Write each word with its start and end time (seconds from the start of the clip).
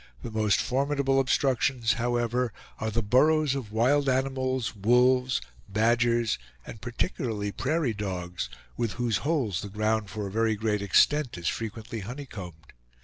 The 0.23 0.31
most 0.31 0.59
formidable 0.59 1.19
obstructions, 1.19 1.93
however, 1.93 2.51
are 2.79 2.89
the 2.89 3.03
burrows 3.03 3.53
of 3.53 3.71
wild 3.71 4.09
animals, 4.09 4.75
wolves, 4.75 5.41
badgers, 5.69 6.39
and 6.65 6.81
particularly 6.81 7.51
prairie 7.51 7.93
dogs, 7.93 8.49
with 8.75 8.93
whose 8.93 9.17
holes 9.17 9.61
the 9.61 9.69
ground 9.69 10.09
for 10.09 10.25
a 10.25 10.31
very 10.31 10.55
great 10.55 10.81
extent 10.81 11.37
is 11.37 11.47
frequently 11.47 11.99
honeycombed. 11.99 12.73